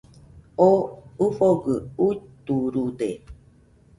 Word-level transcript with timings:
Oo 0.67 0.79
ɨfogɨ 1.25 1.73
uiturude 2.05 3.09